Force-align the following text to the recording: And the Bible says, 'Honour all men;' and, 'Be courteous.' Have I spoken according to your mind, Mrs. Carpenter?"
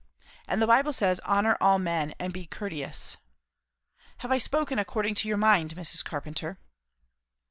And 0.47 0.59
the 0.59 0.65
Bible 0.65 0.93
says, 0.93 1.21
'Honour 1.27 1.57
all 1.61 1.77
men;' 1.77 2.15
and, 2.19 2.33
'Be 2.33 2.47
courteous.' 2.47 3.17
Have 4.25 4.31
I 4.31 4.39
spoken 4.39 4.79
according 4.79 5.13
to 5.13 5.27
your 5.27 5.37
mind, 5.37 5.75
Mrs. 5.75 6.03
Carpenter?" 6.03 6.57